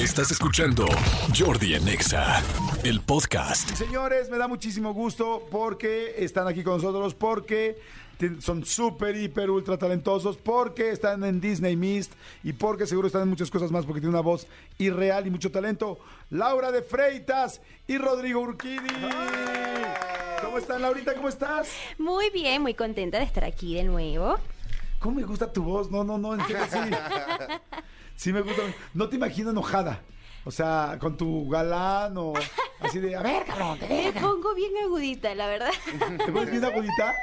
[0.00, 0.86] Estás escuchando
[1.38, 2.42] Jordi en Exa,
[2.84, 3.68] el podcast.
[3.74, 7.78] Señores, me da muchísimo gusto porque están aquí con nosotros, porque
[8.38, 13.28] son súper, hiper, ultra talentosos, porque están en Disney Mist y porque seguro están en
[13.28, 14.46] muchas cosas más, porque tienen una voz
[14.78, 15.98] irreal y mucho talento.
[16.30, 18.88] Laura de Freitas y Rodrigo Urquidi.
[20.42, 21.12] ¿Cómo están, Laurita?
[21.12, 21.68] ¿Cómo estás?
[21.98, 24.38] Muy bien, muy contenta de estar aquí de nuevo.
[24.98, 25.90] ¿Cómo me gusta tu voz?
[25.90, 26.78] No, no, no, en serio, sí.
[28.20, 28.60] Sí me gusta.
[28.92, 30.02] No te imagino enojada.
[30.44, 32.34] O sea, con tu galán o
[32.80, 35.70] así de, a ver, cabrón, te Me pongo bien agudita, la verdad.
[36.26, 37.14] ¿Te pones bien agudita?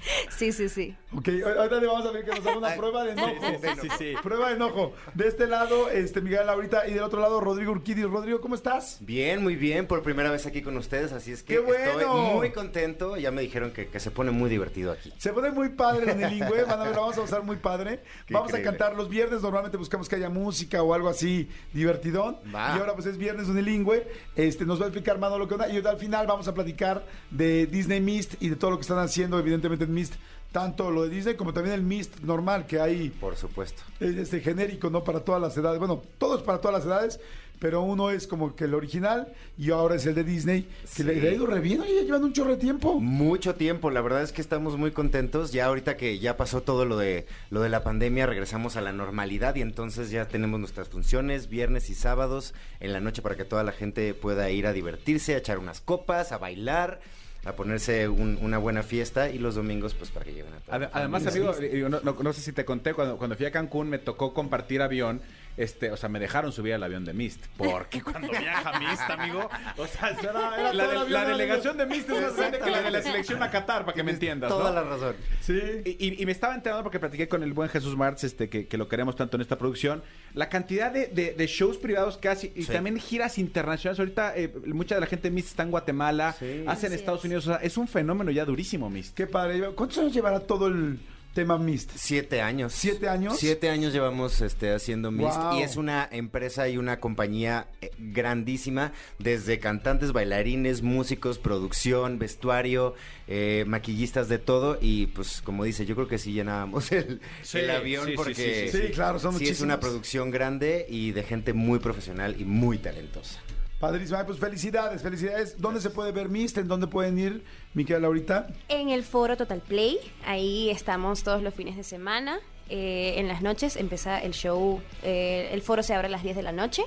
[0.30, 0.96] Sí, sí, sí.
[1.12, 3.34] Ok, ahorita le vamos a ver que nos haga una prueba de enojo.
[3.82, 4.14] sí, sí.
[4.22, 4.94] Prueba de enojo.
[5.14, 8.04] De este lado, este Miguel Laurita y del otro lado, Rodrigo Urquidi.
[8.04, 8.98] Rodrigo, ¿cómo estás?
[9.00, 12.00] Bien, muy bien, por primera vez aquí con ustedes, así es que ¡Qué bueno!
[12.00, 13.16] estoy muy contento.
[13.16, 15.12] Ya me dijeron que, que se pone muy divertido aquí.
[15.18, 17.56] Se pone muy padre en el lingüe, van a ver, la vamos a usar muy
[17.56, 18.02] padre.
[18.26, 22.38] Qué vamos a cantar los viernes, normalmente buscamos que haya música o algo así divertidón.
[22.54, 22.76] Va.
[22.76, 24.06] Y ahora pues es viernes unilingüe.
[24.36, 25.68] Este, nos va a explicar Manolo qué onda.
[25.68, 28.98] Y al final vamos a platicar de Disney Mist y de todo lo que están
[28.98, 30.14] haciendo, evidentemente en Mist.
[30.52, 33.82] Tanto lo de Disney como también el Mist normal que hay Por supuesto.
[34.00, 35.04] es este genérico, ¿no?
[35.04, 35.78] Para todas las edades.
[35.78, 37.20] Bueno, todo es para todas las edades,
[37.60, 41.02] pero uno es como que el original y ahora es el de Disney, que Sí.
[41.04, 42.98] le, ha ido re bien, oye, llevan un chorro de tiempo.
[42.98, 45.52] Mucho tiempo, la verdad es que estamos muy contentos.
[45.52, 48.90] Ya ahorita que ya pasó todo lo de lo de la pandemia, regresamos a la
[48.92, 53.44] normalidad y entonces ya tenemos nuestras funciones viernes y sábados en la noche para que
[53.44, 57.00] toda la gente pueda ir a divertirse, a echar unas copas, a bailar,
[57.44, 60.90] a ponerse un- una buena fiesta y los domingos pues para que lleguen a Ade-
[60.92, 61.54] Además, amigo,
[61.88, 64.82] no, no- no sé si te conté, cuando, cuando fui a Cancún me tocó compartir
[64.82, 65.20] avión,
[65.62, 67.44] este, o sea, me dejaron subir al avión de Mist.
[67.56, 72.20] Porque cuando viaja Mist, amigo, o sea, Era- era la, de- delegación de Mist es
[72.20, 74.50] más grande que la de la selección a Qatar, para que me entiendas.
[74.50, 74.74] Toda ¿no?
[74.74, 75.16] la razón.
[75.40, 75.60] Sí.
[75.84, 78.66] Y, y- y me estaba enterando porque platiqué con el buen Jesús Martz, este, que,
[78.66, 80.02] que lo queremos tanto en esta producción,
[80.34, 82.72] la cantidad de, de- de shows privados que hace y Sí.
[82.72, 83.98] también giras internacionales.
[83.98, 86.64] Ahorita eh, mucha de la gente de Mist está en Guatemala, Sí.
[86.66, 87.24] hace en Estados es.
[87.26, 89.14] Unidos, o sea, es un fenómeno ya durísimo, Mist.
[89.16, 89.60] Qué padre.
[89.74, 90.98] ¿Cuántos años llevará todo el
[91.34, 91.90] tema Mist?
[91.94, 92.72] Siete años.
[92.72, 93.36] ¿Siete años?
[93.38, 95.58] Siete años llevamos este, haciendo Mist Wow.
[95.58, 102.94] y es una empresa y una compañía eh, grandísima, desde cantantes, bailarines, músicos, producción, vestuario,
[103.28, 107.58] eh, maquillistas de todo y pues como dice, yo creo que sí llenábamos el, Sí,
[107.58, 108.86] el avión sí, porque sí, sí, sí.
[108.88, 112.78] Sí, claro, son sí es una producción grande y de gente muy profesional y muy
[112.78, 113.38] talentosa.
[113.80, 114.18] Padrísimo.
[114.18, 115.58] Ay, Pues felicidades, felicidades.
[115.58, 116.58] ¿Dónde se puede ver Mist?
[116.58, 117.42] ¿En dónde pueden ir,
[117.72, 118.48] Miquel Laurita?
[118.68, 122.38] En el foro Total Play, ahí estamos todos los fines de semana.
[122.68, 126.36] Eh, en las noches empieza el show, eh, el foro se abre a las 10
[126.36, 126.82] de la noche.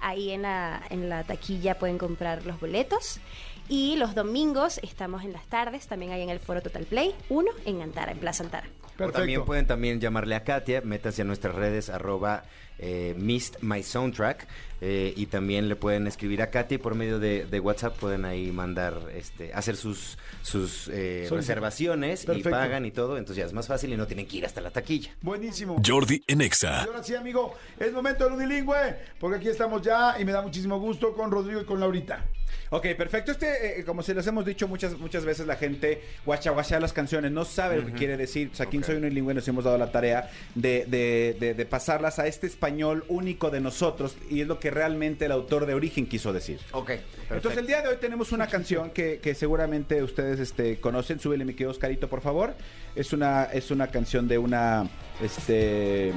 [0.00, 3.20] Ahí en la, en la taquilla pueden comprar los boletos.
[3.68, 7.52] Y los domingos estamos en las tardes, también ahí en el foro Total Play, uno
[7.64, 8.66] en Antara, en Plaza Antara.
[8.98, 12.42] O también pueden también llamarle a Katia, métanse a nuestras redes arroba
[12.78, 14.46] eh, Mist My Soundtrack
[14.80, 18.24] eh, y también le pueden escribir a Katia y por medio de, de WhatsApp pueden
[18.24, 21.36] ahí mandar, este, hacer sus, sus eh, Solicitud.
[21.36, 22.48] reservaciones Perfecto.
[22.48, 24.60] y pagan y todo, entonces ya es más fácil y no tienen que ir hasta
[24.60, 25.10] la taquilla.
[25.20, 25.80] Buenísimo.
[25.86, 26.82] Jordi en Y Exa.
[26.82, 30.80] ahora sí, amigo, es momento del unilingüe, porque aquí estamos ya y me da muchísimo
[30.80, 32.24] gusto con Rodrigo y con Laurita.
[32.70, 33.32] Ok, perfecto.
[33.32, 36.92] Este, eh, como se los hemos dicho muchas muchas veces, la gente guacha guachea las
[36.92, 38.50] canciones, no sabe lo que quiere decir.
[38.52, 38.86] O sea, aquí en Ok.
[38.86, 43.04] Soy Unilingüe nos hemos dado la tarea de, de- de- de pasarlas a este español
[43.08, 46.58] único de nosotros y es lo que realmente el autor de origen quiso decir.
[46.72, 46.90] Ok,
[47.30, 51.20] Entonces el día de hoy tenemos una canción que, que seguramente ustedes este, conocen.
[51.20, 52.54] Súbele mi querido Oscarito, por favor.
[52.96, 54.88] Es una, es una canción de una
[55.22, 56.12] este,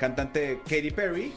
[0.00, 1.32] cantante Katy Perry,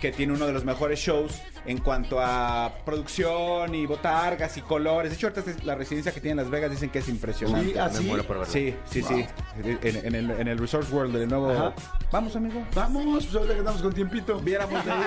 [0.00, 5.10] que tiene uno de los mejores shows en cuanto a producción y botargas y colores.
[5.10, 7.72] De hecho, ahorita la residencia que tiene en Las Vegas dicen que es impresionante.
[7.72, 8.02] Sí, así.
[8.02, 8.52] Me muero por verlo.
[8.52, 9.26] Sí, sí, sí.
[9.62, 11.50] En, en el, en el Resource World de nuevo.
[11.50, 11.72] Ajá.
[12.10, 12.62] Vamos, amigo.
[12.74, 14.38] Vamos, pues ahorita que estamos con tiempito.
[14.40, 14.92] Viéramos de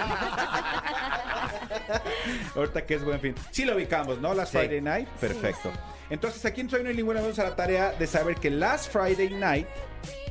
[2.56, 3.36] Ahorita que es buen fin.
[3.52, 4.34] Sí lo ubicamos, ¿no?
[4.34, 4.58] Last Sí.
[4.60, 5.08] Friday Night.
[5.20, 5.70] Perfecto.
[6.12, 9.30] Entonces aquí en Soy No Ninguna vamos a la tarea de saber que Last Friday
[9.30, 9.66] Night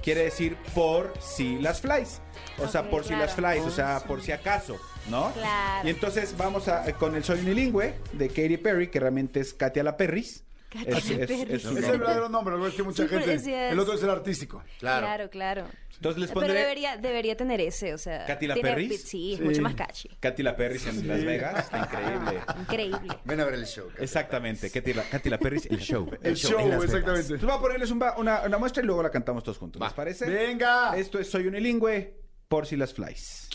[0.03, 2.21] quiere decir por si las flies.
[2.59, 5.33] O sea, por si las flies, o sea, por si acaso, ¿no?
[5.33, 5.89] Claro.
[5.89, 9.83] Y entonces vamos a con el Soy Unilingüe de Katy Perry, que realmente es Katia
[9.83, 10.45] la Perris.
[10.87, 11.51] Es- es- Perris.
[11.51, 13.69] es su Es el verdadero nombre, lo que es que mucha Sí, pero gente.
[13.71, 14.63] El otro es el artístico.
[14.79, 15.07] Claro.
[15.07, 15.67] Claro, claro.
[15.97, 18.25] Entonces les Pero pondré debería, debería tener ese, o sea.
[18.25, 19.03] ¿Katy la tiene- Perris?
[19.03, 20.09] Sí, es mucho más catchy.
[20.21, 21.65] Katy la Perris en Las Vegas.
[21.65, 22.41] Está increíble.
[22.61, 23.19] Increíble.
[23.25, 23.89] Ven a ver el show.
[23.99, 26.09] Exactamente, Katy la, Katy la Perris, el show.
[26.23, 27.35] El show, exactamente.
[27.35, 29.81] Entonces voy a ponerles un una, una muestra y luego la cantamos todos juntos.
[29.81, 29.95] ¿Les Va.
[29.95, 30.25] parece?
[30.31, 30.97] Venga.
[30.97, 32.15] Esto es Soy Unilingüe,
[32.49, 33.51] por si las flies.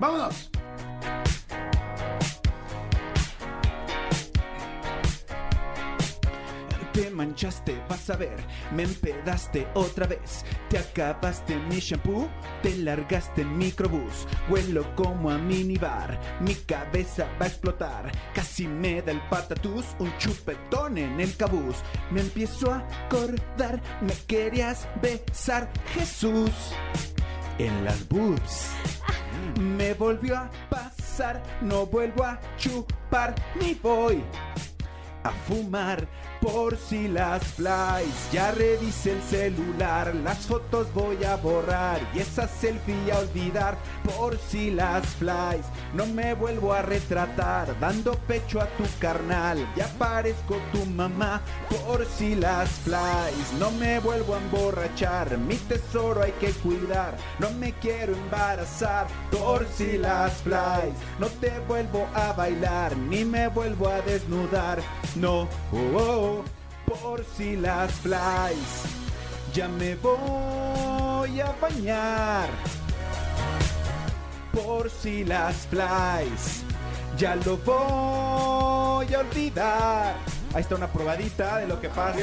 [0.00, 0.50] Vámonos.
[6.92, 8.36] Te manchaste, vas a ver,
[8.70, 10.44] me empedaste otra vez.
[10.68, 12.28] Te acabaste mi shampoo,
[12.62, 14.26] te largaste en microbús.
[14.50, 18.12] Huelo como a minibar, mi cabeza va a explotar.
[18.34, 21.76] Casi me da el patatús, un chupetón en el cabuz.
[22.10, 26.50] Me empiezo a acordar, me querías besar, Jesús.
[27.58, 28.70] En las boobs.
[29.60, 34.22] Me volvió a pasar, no vuelvo a chupar ni voy
[35.24, 36.06] a fumar
[36.40, 38.32] por si las flies.
[38.32, 44.36] Ya revisé el celular, las fotos voy a borrar y esa selfie a olvidar por
[44.38, 45.66] si las flies.
[45.94, 49.58] No me vuelvo a retratar dando pecho a tu carnal.
[49.76, 53.52] Ya parezco tu mamá por si las flies.
[53.58, 57.16] No me vuelvo a emborrachar, mi tesoro hay que cuidar.
[57.38, 60.94] No me quiero embarazar por si las flies.
[61.18, 64.80] No te vuelvo a bailar ni me vuelvo a desnudar.
[65.14, 66.44] No, oh, oh,
[66.86, 68.84] por si las flies.
[69.52, 72.48] Ya me voy a bañar.
[74.52, 76.64] Por si las flies.
[77.18, 80.14] Ya lo voy a olvidar.
[80.54, 82.18] Ahí está una probadita de lo que pasa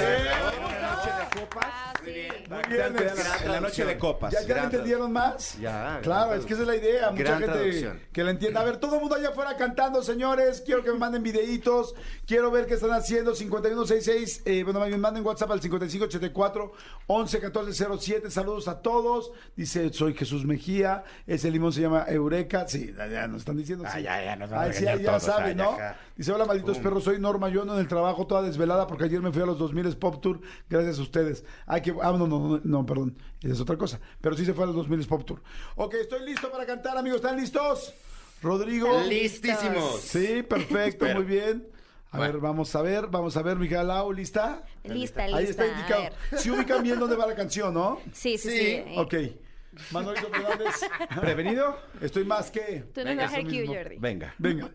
[1.29, 1.65] copas.
[1.71, 2.05] Ah, sí.
[2.11, 2.27] Que
[2.75, 4.33] bien, vean es- en la noche de copas.
[4.33, 5.57] ¿Ya, ya lo entendieron más?
[5.59, 7.11] Ya, Claro, es que esa es la idea.
[7.11, 8.01] Mucha Gran gente traducción.
[8.11, 8.61] que la entienda.
[8.61, 10.61] A ver, todo el mundo allá afuera cantando, señores.
[10.65, 11.95] Quiero que me manden videitos.
[12.25, 13.35] Quiero ver qué están haciendo.
[13.35, 14.41] 5166.
[14.45, 16.71] Eh, bueno, me manden WhatsApp al 5584
[17.07, 18.31] 111407.
[18.31, 19.31] Saludos a todos.
[19.55, 21.03] Dice, soy Jesús Mejía.
[21.27, 22.67] Ese limón se llama Eureka.
[22.67, 23.85] Sí, ya, ya nos están diciendo.
[23.87, 24.03] Ah, sí.
[24.03, 25.77] ya, ya, nos van a Ay, sí, regañar ya todos, saben, ay, ¿no?
[26.15, 27.03] Dice, hola, malditos perros.
[27.03, 27.49] Soy Norma.
[27.49, 30.21] Yo ando en el trabajo toda desvelada porque ayer me fui a los 2000 Pop
[30.21, 30.41] Tour.
[30.69, 31.19] Gracias a ustedes.
[31.66, 33.18] Ay, que, ah, no, no, no, no, perdón.
[33.42, 34.00] Esa es otra cosa.
[34.21, 35.42] Pero sí se fue a los 2000 Pop Tour.
[35.75, 37.21] Ok, estoy listo para cantar, amigos.
[37.21, 37.94] ¿Están listos?
[38.42, 39.01] Rodrigo.
[39.07, 40.01] Listísimos.
[40.01, 41.68] Sí, perfecto, muy bien.
[42.12, 44.63] A ver, vamos a ver, vamos a ver, Miguel Lau, ¿lista?
[44.83, 45.38] Lista, lista.
[45.38, 46.04] Ahí está indicado.
[46.38, 48.00] Si ubican bien dónde va la canción, ¿no?
[48.13, 48.57] Sí, sí, Sí.
[48.57, 48.83] sí.
[48.98, 49.13] Ok.
[49.92, 50.75] Manolito Fernández.
[51.22, 51.77] ¿Prevenido?
[52.01, 52.86] Estoy más que.
[52.94, 53.75] Tú no Venga, vas a eso Q, mismo.
[53.75, 53.95] Jordi.
[54.00, 54.33] Venga.
[54.39, 54.72] Venga.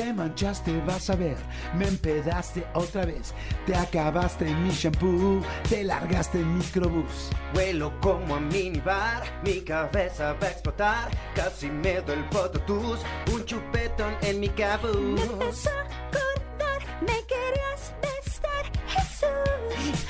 [0.00, 1.36] Te manchaste, vas a ver,
[1.74, 3.34] me empedaste otra vez.
[3.66, 7.28] Te acabaste en mi shampoo, te largaste en microbús.
[7.54, 11.10] Huelo como a minibar, mi cabeza va a explotar.
[11.34, 13.00] Casi me doy el pototus,
[13.30, 15.20] un chupetón en mi Me cabuz.
[15.20, 20.06] empezó a acordar, me querías besar, Jesús.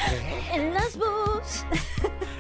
[0.52, 1.64] En los bus.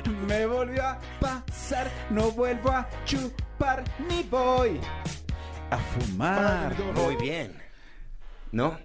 [0.28, 4.80] Me volvió a pasar, no vuelvo a chupar ni voy
[5.70, 6.74] a fumar.
[6.94, 7.56] Muy bien.
[8.52, 8.78] ¿No?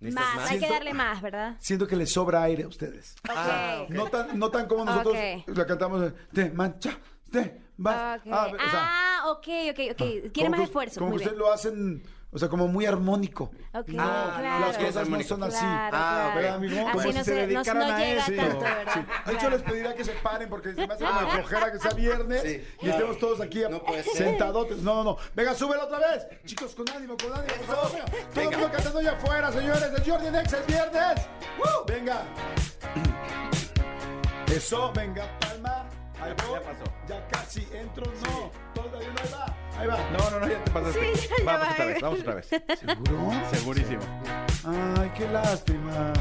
[0.00, 1.56] ¿Necesitas Más, hay que darle más, ¿verdad?
[1.60, 3.14] Siento que les sobra aire a ustedes.
[3.28, 3.90] Ah, ok.
[3.90, 5.56] No tan, no tan como nosotros Ok.
[5.56, 6.00] la cantamos.
[6.00, 8.20] de, Te manchaste, vas.
[8.20, 8.26] Ok.
[8.32, 9.96] Ah, o sea, Ah, ok, ok, ok.
[9.96, 10.98] Quiere como más que- esfuerzo.
[10.98, 11.34] Como muy que bien.
[11.34, 12.02] ustedes lo hacen,
[12.34, 13.44] o sea, como muy armónico.
[13.74, 14.66] Ok, Ah, claro.
[14.66, 15.58] Las cosas no son así.
[15.58, 16.34] Claro, Ah, claro.
[16.36, 16.76] ¿verdad, amigo?
[16.88, 18.32] Así Como no, si se se, no, dedicaran no a llega eso.
[18.34, 19.06] tanto, ¿verdad?
[19.26, 21.90] De hecho, les pediría que se paren porque se me hace como flojera que sea
[21.92, 23.82] viernes Sí, y estemos todos aquí No
[24.14, 24.78] sentadotes.
[24.78, 25.16] No, no, no.
[25.34, 26.26] Venga, súbelo otra vez.
[26.46, 27.90] Chicos, con ánimo, con ánimo, por favor.
[28.34, 29.90] Todo el mundo cantando allá afuera, señores.
[29.94, 31.26] El Jordi Nex es viernes.
[31.58, 31.84] ¡Woo!
[31.86, 32.22] Venga.
[34.54, 35.86] Eso, venga, palma.
[36.20, 36.60] Ahí voy.
[36.60, 36.84] Ya pasó.
[37.08, 38.50] Ya casi entro, no.
[38.74, 39.56] Todavía no, ahí va.
[39.78, 39.98] Ahí va.
[40.10, 41.14] No, no, no, ya te pasaste.
[41.16, 41.72] Sí, ya, ya vamos va.
[41.72, 42.46] otra vez, vamos otra vez.
[42.48, 43.32] ¿Seguro?
[43.52, 44.02] Segurísimo.
[44.64, 46.12] Ay, qué lástima.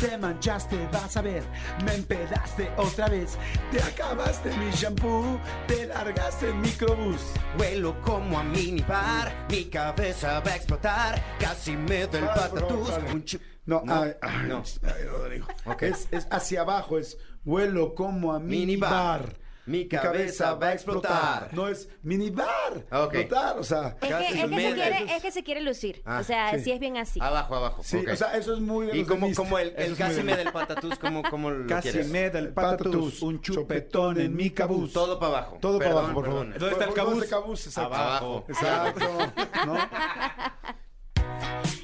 [0.00, 1.44] Te manchaste, vas a ver,
[1.84, 3.38] me empedaste otra vez.
[3.70, 5.38] Te acabaste mi shampoo,
[5.68, 7.20] te largaste en microbús.
[7.56, 11.22] Huelo como a minibar, mi cabeza va a explotar.
[11.38, 13.24] Casi me doy el favor, patatús, un
[13.64, 14.64] No, No, ay, ay, no.
[14.82, 15.46] ay, Rodrigo.
[15.66, 15.82] Ok.
[15.82, 19.20] Es, es hacia abajo, es vuelo como a minibar.
[19.20, 19.41] Minibar.
[19.64, 21.48] Mi cabeza va a explotar.
[21.52, 22.84] No es minibar.
[22.90, 23.14] Ok.
[23.14, 23.96] Explotar, o sea.
[24.00, 26.02] Es Casi que, es, que se quiere, es que se quiere lucir.
[26.04, 26.64] Ah, o sea, sí.
[26.64, 27.20] si es bien así.
[27.22, 27.82] Abajo, abajo.
[27.84, 30.44] Sí, o sea, eso es muy de Y como, como el, el casi me de-
[30.44, 32.08] del patatús, como, como lo Casi quieres?
[32.08, 34.92] me da el Patatús, un chupetón en mi cabuz.
[34.92, 35.58] Todo para abajo.
[35.60, 36.58] Todo para abajo, por favor.
[36.58, 37.22] ¿Dónde está el ¿Dónde cabuz?
[37.22, 37.66] está el cabuz?
[37.66, 37.94] Exacto.
[37.94, 38.44] Abajo.
[38.48, 39.32] Exacto.
[39.66, 39.74] ¿No?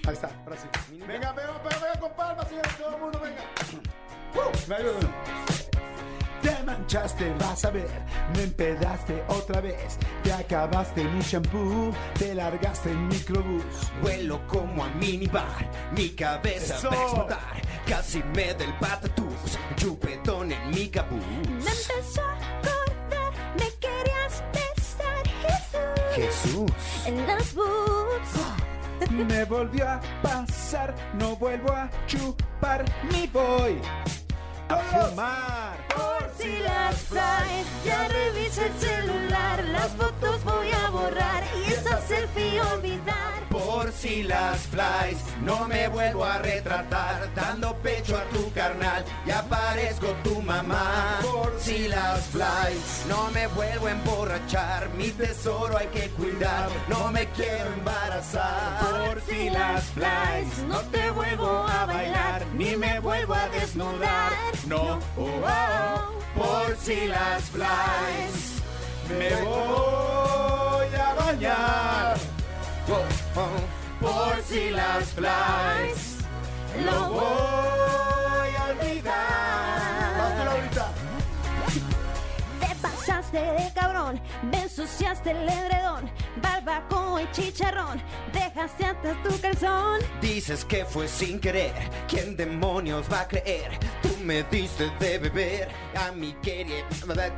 [0.06, 0.66] Ahí está, ahora sí.
[1.06, 1.32] Venga, venga,
[1.62, 3.42] venga, venga con palmas, señores, todo el mundo, venga.
[4.34, 5.67] Uh, me ayudan.
[6.48, 7.90] Te manchaste, vas a ver,
[8.34, 9.98] me empedaste otra vez.
[10.22, 13.64] Te acabaste mi shampoo, te largaste en microbús.
[14.00, 16.88] Vuelo como a minibar, mi cabeza Eso.
[16.88, 17.62] va a explotar.
[17.86, 21.20] Casi me del patatús, chupetón en mi cabuz.
[21.46, 25.24] Me empezó a acordar, me querías besar,
[26.14, 26.72] Jesús.
[26.72, 27.06] Jesús.
[27.06, 28.30] En los boobs.
[29.10, 33.78] Me volvió a pasar, no vuelvo a chupar ni voy
[34.68, 35.67] a fumar.
[36.38, 37.66] Si las flies.
[37.84, 43.48] Ya revisa el celular, las fotos voy a borrar y esa selfie olvidar.
[43.50, 49.42] Por si las flies, no me vuelvo a retratar, dando pecho a tu carnal, ya
[49.68, 51.18] parezco tu mamá.
[51.22, 57.10] Por si las flies, no me vuelvo a emborrachar, mi tesoro hay que cuidar, no
[57.12, 58.80] me quiero embarazar.
[58.80, 64.32] Por si las flies, no te vuelvo a bailar, ni me vuelvo a desnudar.
[64.66, 64.98] No.
[65.16, 66.18] Oh, oh.
[66.40, 68.62] Por si las flies,
[69.08, 72.16] Me voy a bañar.
[72.88, 73.60] oh, oh.
[74.00, 76.07] por si las flies,
[84.42, 86.10] me ensuciaste el edredón,
[86.42, 88.00] barbacoa y chicharrón,
[88.32, 90.00] dejaste hasta tu calzón.
[90.20, 91.72] Dices que fue sin querer,
[92.08, 93.78] ¿quién demonios va a creer?
[94.02, 96.84] Tú me diste de beber, a mí quería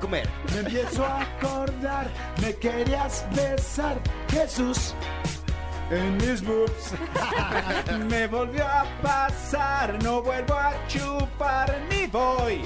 [0.01, 0.29] comer.
[0.53, 4.95] Me empiezo a acordar, me querías besar, Jesús,
[5.91, 6.95] en mis boobs.
[8.09, 12.63] Me volvió a pasar, no vuelvo a chupar ni voy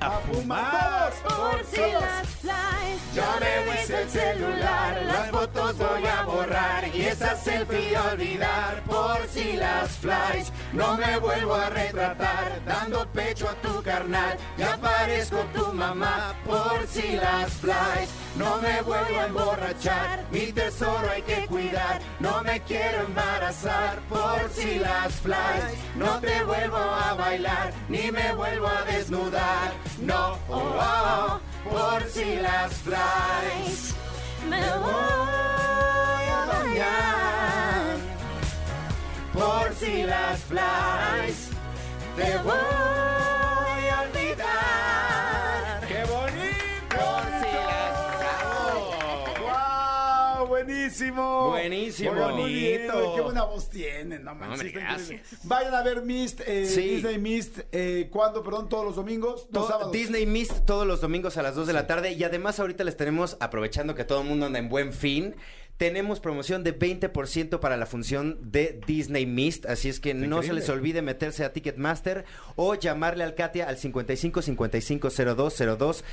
[0.00, 1.12] a fumar.
[1.22, 7.02] Por si las flies, Ya me hice el celular, las fotos voy a borrar y
[7.02, 8.82] esa selfie a olvidar.
[8.84, 14.76] Por si las flies, no me vuelvo a retratar, dando pecho a tu carnal, ya
[14.76, 16.34] parezco tu mamá.
[16.44, 22.42] Por si las flies, no me vuelvo a emborrachar, mi tesoro hay que cuidar, no
[22.42, 24.00] me quiero embarazar.
[24.08, 29.72] Por si las flies, no te vuelvo a bailar, ni me vuelvo a desnudar.
[30.00, 31.40] No, oh, oh,
[31.70, 33.94] por si las flies.
[34.48, 37.96] me voy a bañar.
[39.32, 41.48] Por si las flies,
[42.16, 43.01] te voy
[51.16, 51.50] Buenísimo.
[51.50, 52.12] Buenísimo.
[52.36, 53.14] Muy bien, Bonito.
[53.14, 55.20] Qué buena voz tienen, no manches, gracias.
[55.44, 56.80] Vayan a ver Mist, eh, Sí.
[56.96, 58.42] Disney Mist, eh, ¿cuándo?
[58.42, 59.92] Perdón, todos los domingos, los To- sábados.
[59.92, 62.96] Disney Mist todos los domingos a las 2 de la tarde y además ahorita les
[62.96, 65.34] tenemos, aprovechando que todo el mundo anda en buen fin,
[65.82, 70.52] tenemos promoción de 20% para la función de Disney Mist, así es que no se
[70.52, 72.24] les olvide meterse a Ticketmaster
[72.54, 76.04] o llamarle al Katia al 55 55 02 02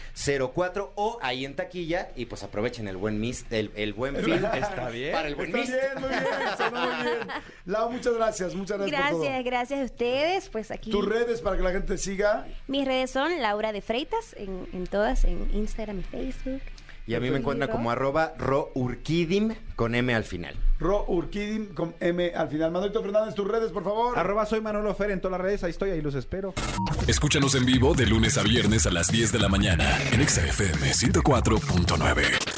[0.55, 4.43] 04 o ahí en taquilla y pues aprovechen el buen Mist, el, el buen fin.
[4.55, 5.11] Está bien.
[5.11, 5.71] Para el buen Está Mist.
[5.71, 6.23] bien, muy bien,
[6.57, 7.17] sonó muy bien.
[7.65, 9.43] Lau, muchas gracias, muchas gracias, por Gracias, todo.
[9.51, 10.49] gracias a ustedes.
[10.49, 12.47] Pues aquí Tus redes para que la gente te siga.
[12.65, 16.61] mis redes son Laura de Freitas en, en todas, en Instagram y Facebook.
[17.09, 20.55] Y a mí me encuentran como arroba rourquidim con M al final.
[20.77, 22.71] Ro Urquidim con M al final.
[22.71, 24.17] Manuelito Fernández, tus redes, por favor.
[24.17, 26.53] Arroba soy Manolo Fer en todas las redes, ahí estoy, ahí los espero.
[27.07, 30.45] Escúchanos en vivo de lunes a viernes a las 10 de la mañana en Exa
[30.45, 32.48] FM 104.9.